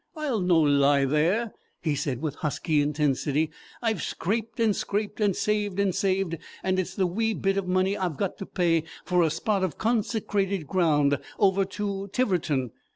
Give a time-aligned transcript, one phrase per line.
[0.17, 3.51] "I'll no lie there," he said, with husky intensity.
[3.83, 8.17] "I've scraped and scraped, and saved and saved, and it's the wee bit money I've
[8.17, 12.71] got to pay for a spot of consecrated ground over to Tiverton.